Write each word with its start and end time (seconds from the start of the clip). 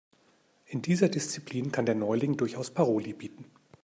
In 0.65 0.81
dieser 0.81 1.09
Disziplin 1.09 1.71
kann 1.71 1.85
der 1.85 1.93
Neuling 1.93 2.35
durchaus 2.35 2.71
Paroli 2.71 3.13
bieten. 3.13 3.45